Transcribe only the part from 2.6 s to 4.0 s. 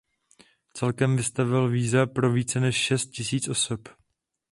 šest tisíc osob.